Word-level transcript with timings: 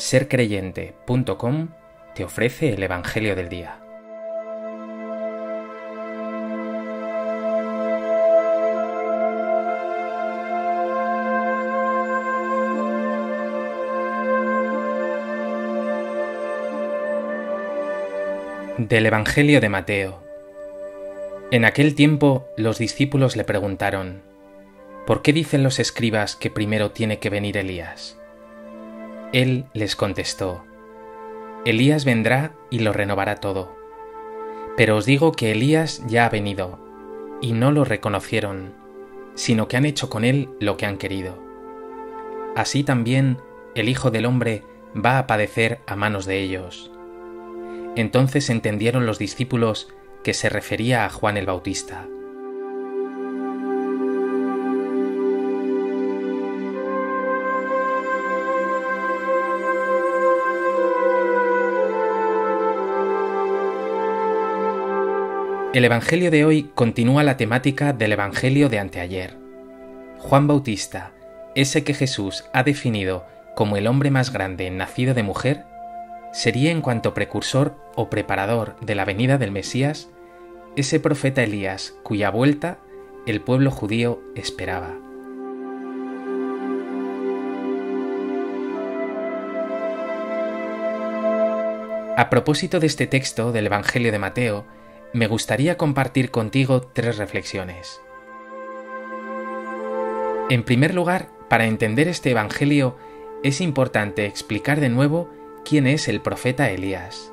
sercreyente.com 0.00 1.68
te 2.14 2.24
ofrece 2.24 2.72
el 2.72 2.82
Evangelio 2.82 3.36
del 3.36 3.48
Día. 3.50 3.78
Del 18.78 19.04
Evangelio 19.04 19.60
de 19.60 19.68
Mateo. 19.68 20.22
En 21.50 21.66
aquel 21.66 21.94
tiempo 21.94 22.48
los 22.56 22.78
discípulos 22.78 23.36
le 23.36 23.44
preguntaron, 23.44 24.22
¿Por 25.06 25.20
qué 25.20 25.34
dicen 25.34 25.62
los 25.62 25.78
escribas 25.78 26.36
que 26.36 26.50
primero 26.50 26.90
tiene 26.90 27.18
que 27.18 27.28
venir 27.28 27.58
Elías? 27.58 28.19
Él 29.32 29.66
les 29.74 29.94
contestó, 29.94 30.64
Elías 31.64 32.04
vendrá 32.04 32.54
y 32.70 32.80
lo 32.80 32.92
renovará 32.92 33.36
todo. 33.36 33.76
Pero 34.76 34.96
os 34.96 35.06
digo 35.06 35.30
que 35.30 35.52
Elías 35.52 36.02
ya 36.08 36.26
ha 36.26 36.30
venido, 36.30 36.78
y 37.40 37.52
no 37.52 37.70
lo 37.70 37.84
reconocieron, 37.84 38.74
sino 39.34 39.68
que 39.68 39.76
han 39.76 39.84
hecho 39.84 40.10
con 40.10 40.24
él 40.24 40.48
lo 40.58 40.76
que 40.76 40.86
han 40.86 40.96
querido. 40.96 41.38
Así 42.56 42.82
también 42.82 43.38
el 43.74 43.88
Hijo 43.88 44.10
del 44.10 44.26
Hombre 44.26 44.64
va 44.96 45.18
a 45.18 45.26
padecer 45.26 45.80
a 45.86 45.96
manos 45.96 46.26
de 46.26 46.40
ellos. 46.40 46.90
Entonces 47.94 48.50
entendieron 48.50 49.06
los 49.06 49.18
discípulos 49.18 49.92
que 50.24 50.34
se 50.34 50.48
refería 50.48 51.04
a 51.04 51.10
Juan 51.10 51.36
el 51.36 51.46
Bautista. 51.46 52.08
El 65.72 65.84
Evangelio 65.84 66.32
de 66.32 66.44
hoy 66.44 66.72
continúa 66.74 67.22
la 67.22 67.36
temática 67.36 67.92
del 67.92 68.10
Evangelio 68.10 68.68
de 68.68 68.80
anteayer. 68.80 69.36
Juan 70.18 70.48
Bautista, 70.48 71.12
ese 71.54 71.84
que 71.84 71.94
Jesús 71.94 72.44
ha 72.52 72.64
definido 72.64 73.24
como 73.54 73.76
el 73.76 73.86
hombre 73.86 74.10
más 74.10 74.32
grande 74.32 74.68
nacido 74.72 75.14
de 75.14 75.22
mujer, 75.22 75.64
sería 76.32 76.72
en 76.72 76.80
cuanto 76.80 77.14
precursor 77.14 77.76
o 77.94 78.10
preparador 78.10 78.74
de 78.80 78.96
la 78.96 79.04
venida 79.04 79.38
del 79.38 79.52
Mesías, 79.52 80.08
ese 80.74 80.98
profeta 80.98 81.44
Elías 81.44 81.94
cuya 82.02 82.30
vuelta 82.30 82.78
el 83.24 83.40
pueblo 83.40 83.70
judío 83.70 84.20
esperaba. 84.34 84.96
A 92.16 92.28
propósito 92.28 92.80
de 92.80 92.88
este 92.88 93.06
texto 93.06 93.52
del 93.52 93.66
Evangelio 93.66 94.10
de 94.10 94.18
Mateo, 94.18 94.66
me 95.12 95.26
gustaría 95.26 95.76
compartir 95.76 96.30
contigo 96.30 96.82
tres 96.82 97.16
reflexiones. 97.18 98.00
En 100.48 100.62
primer 100.62 100.94
lugar, 100.94 101.30
para 101.48 101.66
entender 101.66 102.06
este 102.06 102.30
Evangelio 102.30 102.96
es 103.42 103.60
importante 103.60 104.26
explicar 104.26 104.78
de 104.80 104.88
nuevo 104.88 105.30
quién 105.64 105.86
es 105.86 106.06
el 106.06 106.20
profeta 106.20 106.70
Elías. 106.70 107.32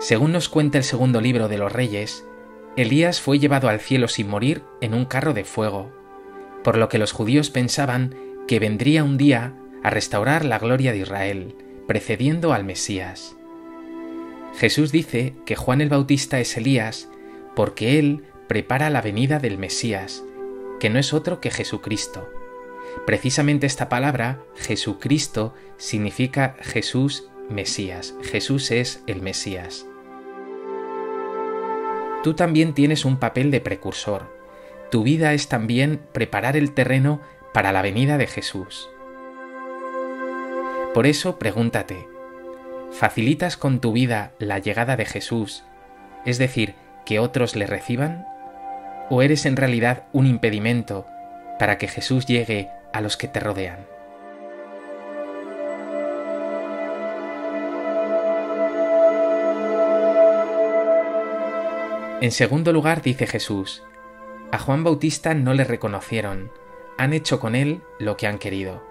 Según 0.00 0.32
nos 0.32 0.48
cuenta 0.48 0.78
el 0.78 0.84
segundo 0.84 1.20
libro 1.20 1.46
de 1.48 1.58
los 1.58 1.72
Reyes, 1.72 2.26
Elías 2.76 3.20
fue 3.20 3.38
llevado 3.38 3.68
al 3.68 3.78
cielo 3.78 4.08
sin 4.08 4.28
morir 4.28 4.64
en 4.80 4.94
un 4.94 5.04
carro 5.04 5.34
de 5.34 5.44
fuego, 5.44 5.92
por 6.64 6.76
lo 6.76 6.88
que 6.88 6.98
los 6.98 7.12
judíos 7.12 7.50
pensaban 7.50 8.16
que 8.48 8.58
vendría 8.58 9.04
un 9.04 9.18
día 9.18 9.54
a 9.84 9.90
restaurar 9.90 10.44
la 10.44 10.58
gloria 10.58 10.92
de 10.92 10.98
Israel, 10.98 11.54
precediendo 11.86 12.52
al 12.52 12.64
Mesías. 12.64 13.36
Jesús 14.54 14.92
dice 14.92 15.34
que 15.46 15.56
Juan 15.56 15.80
el 15.80 15.88
Bautista 15.88 16.40
es 16.40 16.56
Elías 16.56 17.08
porque 17.54 17.98
él 17.98 18.24
prepara 18.48 18.90
la 18.90 19.00
venida 19.00 19.38
del 19.38 19.58
Mesías, 19.58 20.22
que 20.80 20.90
no 20.90 20.98
es 20.98 21.12
otro 21.12 21.40
que 21.40 21.50
Jesucristo. 21.50 22.28
Precisamente 23.06 23.66
esta 23.66 23.88
palabra, 23.88 24.42
Jesucristo, 24.56 25.54
significa 25.76 26.56
Jesús 26.60 27.28
Mesías. 27.48 28.14
Jesús 28.22 28.70
es 28.70 29.02
el 29.06 29.22
Mesías. 29.22 29.86
Tú 32.22 32.34
también 32.34 32.74
tienes 32.74 33.04
un 33.04 33.18
papel 33.18 33.50
de 33.50 33.60
precursor. 33.60 34.30
Tu 34.90 35.02
vida 35.02 35.34
es 35.34 35.48
también 35.48 36.00
preparar 36.12 36.56
el 36.56 36.72
terreno 36.72 37.20
para 37.52 37.72
la 37.72 37.82
venida 37.82 38.18
de 38.18 38.26
Jesús. 38.26 38.88
Por 40.94 41.06
eso 41.06 41.38
pregúntate, 41.38 42.06
¿Facilitas 42.92 43.56
con 43.56 43.80
tu 43.80 43.92
vida 43.92 44.32
la 44.38 44.58
llegada 44.58 44.96
de 44.96 45.06
Jesús, 45.06 45.64
es 46.26 46.38
decir, 46.38 46.74
que 47.06 47.18
otros 47.18 47.56
le 47.56 47.66
reciban? 47.66 48.26
¿O 49.08 49.22
eres 49.22 49.46
en 49.46 49.56
realidad 49.56 50.04
un 50.12 50.26
impedimento 50.26 51.06
para 51.58 51.78
que 51.78 51.88
Jesús 51.88 52.26
llegue 52.26 52.68
a 52.92 53.00
los 53.00 53.16
que 53.16 53.28
te 53.28 53.40
rodean? 53.40 53.86
En 62.20 62.30
segundo 62.30 62.72
lugar 62.72 63.02
dice 63.02 63.26
Jesús, 63.26 63.82
a 64.52 64.58
Juan 64.58 64.84
Bautista 64.84 65.34
no 65.34 65.54
le 65.54 65.64
reconocieron, 65.64 66.52
han 66.98 67.14
hecho 67.14 67.40
con 67.40 67.56
él 67.56 67.80
lo 67.98 68.16
que 68.16 68.26
han 68.26 68.38
querido. 68.38 68.84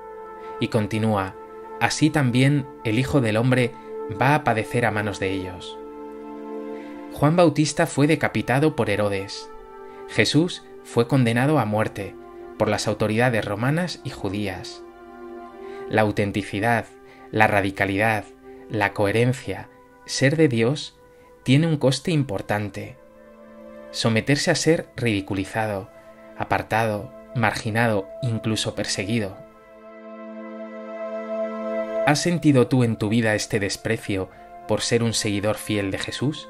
Y 0.59 0.67
continúa, 0.67 1.35
así 1.79 2.09
también 2.09 2.67
el 2.83 2.99
Hijo 2.99 3.21
del 3.21 3.37
Hombre 3.37 3.71
va 4.09 4.35
a 4.35 4.43
padecer 4.43 4.85
a 4.85 4.91
manos 4.91 5.19
de 5.19 5.31
ellos. 5.31 5.77
Juan 7.13 7.35
Bautista 7.35 7.87
fue 7.87 8.07
decapitado 8.07 8.75
por 8.75 8.89
Herodes. 8.89 9.49
Jesús 10.09 10.63
fue 10.83 11.07
condenado 11.07 11.59
a 11.59 11.65
muerte 11.65 12.15
por 12.57 12.67
las 12.67 12.87
autoridades 12.87 13.43
romanas 13.43 14.01
y 14.03 14.09
judías. 14.09 14.81
La 15.89 16.01
autenticidad, 16.01 16.85
la 17.31 17.47
radicalidad, 17.47 18.25
la 18.69 18.93
coherencia, 18.93 19.69
ser 20.05 20.37
de 20.37 20.47
Dios, 20.47 20.97
tiene 21.43 21.67
un 21.67 21.77
coste 21.77 22.11
importante. 22.11 22.97
Someterse 23.91 24.51
a 24.51 24.55
ser 24.55 24.89
ridiculizado, 24.95 25.89
apartado, 26.37 27.11
marginado, 27.35 28.07
incluso 28.21 28.75
perseguido. 28.75 29.37
¿Has 32.07 32.19
sentido 32.19 32.67
tú 32.67 32.83
en 32.83 32.95
tu 32.95 33.09
vida 33.09 33.35
este 33.35 33.59
desprecio 33.59 34.29
por 34.67 34.81
ser 34.81 35.03
un 35.03 35.13
seguidor 35.13 35.57
fiel 35.57 35.91
de 35.91 35.99
Jesús? 35.99 36.49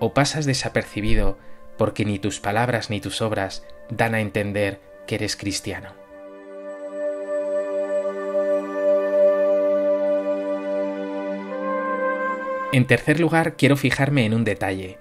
¿O 0.00 0.14
pasas 0.14 0.46
desapercibido 0.46 1.36
porque 1.76 2.06
ni 2.06 2.18
tus 2.18 2.40
palabras 2.40 2.88
ni 2.88 2.98
tus 2.98 3.20
obras 3.20 3.64
dan 3.90 4.14
a 4.14 4.20
entender 4.20 4.80
que 5.06 5.16
eres 5.16 5.36
cristiano? 5.36 5.92
En 12.72 12.86
tercer 12.86 13.20
lugar, 13.20 13.56
quiero 13.56 13.76
fijarme 13.76 14.24
en 14.24 14.32
un 14.32 14.44
detalle. 14.44 14.98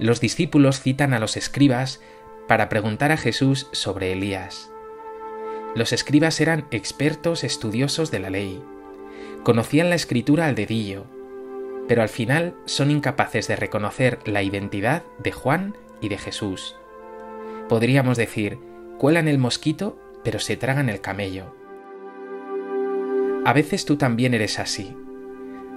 Los 0.00 0.20
discípulos 0.20 0.80
citan 0.80 1.14
a 1.14 1.20
los 1.20 1.36
escribas 1.36 2.00
para 2.48 2.68
preguntar 2.68 3.12
a 3.12 3.16
Jesús 3.16 3.68
sobre 3.70 4.12
Elías. 4.12 4.72
Los 5.76 5.92
escribas 5.92 6.40
eran 6.40 6.66
expertos 6.72 7.44
estudiosos 7.44 8.10
de 8.10 8.18
la 8.18 8.30
ley, 8.30 8.62
conocían 9.42 9.90
la 9.90 9.96
escritura 9.96 10.46
al 10.46 10.54
dedillo, 10.54 11.04
pero 11.88 12.02
al 12.02 12.08
final 12.08 12.54
son 12.64 12.90
incapaces 12.90 13.48
de 13.48 13.56
reconocer 13.56 14.18
la 14.24 14.42
identidad 14.42 15.02
de 15.18 15.32
Juan 15.32 15.76
y 16.00 16.08
de 16.08 16.18
Jesús. 16.18 16.76
Podríamos 17.68 18.16
decir, 18.16 18.58
cuelan 18.98 19.28
el 19.28 19.38
mosquito, 19.38 19.98
pero 20.22 20.38
se 20.38 20.56
tragan 20.56 20.88
el 20.88 21.00
camello. 21.00 21.54
A 23.44 23.52
veces 23.52 23.84
tú 23.84 23.96
también 23.96 24.34
eres 24.34 24.58
así. 24.58 24.96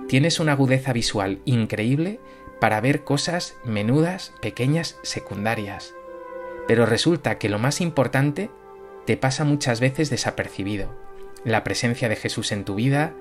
Tienes 0.07 0.39
una 0.39 0.51
agudeza 0.51 0.93
visual 0.93 1.39
increíble 1.45 2.19
para 2.59 2.79
ver 2.79 3.03
cosas 3.03 3.57
menudas, 3.65 4.33
pequeñas, 4.41 4.99
secundarias. 5.01 5.95
Pero 6.67 6.85
resulta 6.85 7.39
que 7.39 7.49
lo 7.49 7.57
más 7.57 7.81
importante 7.81 8.51
te 9.05 9.17
pasa 9.17 9.43
muchas 9.43 9.79
veces 9.79 10.09
desapercibido. 10.09 10.95
La 11.43 11.63
presencia 11.63 12.09
de 12.09 12.15
Jesús 12.15 12.51
en 12.51 12.65
tu 12.65 12.75
vida, 12.75 13.13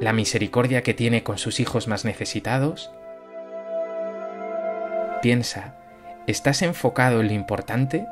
la 0.00 0.14
misericordia 0.14 0.82
que 0.82 0.94
tiene 0.94 1.22
con 1.22 1.36
sus 1.36 1.60
hijos 1.60 1.86
más 1.86 2.04
necesitados? 2.06 2.90
Piensa, 5.20 5.76
¿estás 6.26 6.62
enfocado 6.62 7.20
en 7.20 7.28
lo 7.28 7.34
importante? 7.34 8.06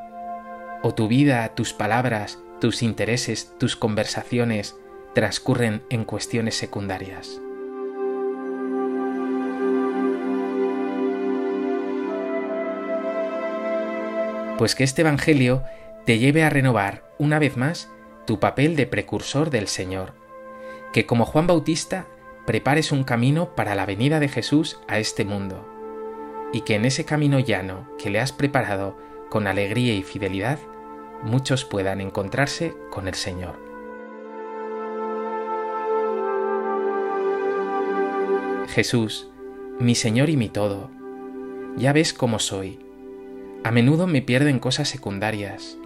¿O 0.83 0.93
tu 0.93 1.07
vida, 1.07 1.49
tus 1.55 1.73
palabras, 1.73 2.37
tus 2.61 2.83
intereses, 2.83 3.55
tus 3.57 3.75
conversaciones 3.75 4.75
transcurren 5.15 5.81
en 5.89 6.05
cuestiones 6.05 6.55
secundarias? 6.55 7.41
Pues 14.59 14.75
que 14.75 14.83
este 14.83 15.01
Evangelio 15.01 15.63
te 16.05 16.19
lleve 16.19 16.43
a 16.43 16.49
renovar 16.49 17.03
una 17.17 17.39
vez 17.39 17.57
más 17.57 17.89
tu 18.27 18.39
papel 18.39 18.75
de 18.75 18.85
precursor 18.85 19.49
del 19.49 19.67
Señor 19.67 20.18
que 20.93 21.05
como 21.05 21.25
Juan 21.25 21.47
Bautista 21.47 22.07
prepares 22.45 22.91
un 22.91 23.03
camino 23.03 23.55
para 23.55 23.75
la 23.75 23.85
venida 23.85 24.19
de 24.19 24.27
Jesús 24.27 24.79
a 24.87 24.99
este 24.99 25.25
mundo, 25.25 25.67
y 26.51 26.61
que 26.61 26.75
en 26.75 26.85
ese 26.85 27.05
camino 27.05 27.39
llano 27.39 27.87
que 27.97 28.09
le 28.09 28.19
has 28.19 28.31
preparado 28.31 28.97
con 29.29 29.45
alegría 29.45 29.93
y 29.93 30.03
fidelidad, 30.03 30.57
muchos 31.23 31.65
puedan 31.65 32.01
encontrarse 32.01 32.73
con 32.89 33.07
el 33.07 33.13
Señor. 33.13 33.55
Jesús, 38.69 39.29
mi 39.79 39.95
Señor 39.95 40.29
y 40.29 40.37
mi 40.37 40.49
todo, 40.49 40.89
ya 41.77 41.93
ves 41.93 42.13
cómo 42.13 42.39
soy. 42.39 42.79
A 43.63 43.71
menudo 43.71 44.07
me 44.07 44.21
pierdo 44.21 44.47
en 44.47 44.59
cosas 44.59 44.89
secundarias 44.89 45.77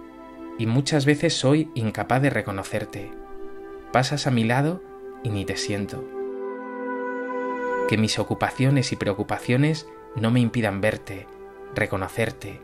y 0.58 0.66
muchas 0.66 1.04
veces 1.04 1.34
soy 1.34 1.70
incapaz 1.74 2.22
de 2.22 2.30
reconocerte. 2.30 3.10
Pasas 3.92 4.26
a 4.26 4.30
mi 4.30 4.44
lado 4.44 4.82
y 5.24 5.30
ni 5.30 5.44
te 5.44 5.56
siento. 5.56 6.04
Que 7.88 7.98
mis 7.98 8.20
ocupaciones 8.20 8.92
y 8.92 8.96
preocupaciones 8.96 9.88
no 10.14 10.30
me 10.30 10.38
impidan 10.38 10.80
verte, 10.80 11.26
reconocerte, 11.74 12.60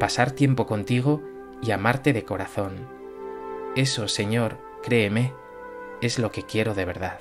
pasar 0.00 0.32
tiempo 0.32 0.66
contigo 0.66 1.22
y 1.62 1.70
amarte 1.70 2.12
de 2.12 2.24
corazón. 2.24 2.88
Eso, 3.76 4.08
Señor, 4.08 4.58
créeme, 4.82 5.32
es 6.00 6.18
lo 6.18 6.32
que 6.32 6.42
quiero 6.42 6.74
de 6.74 6.84
verdad. 6.84 7.20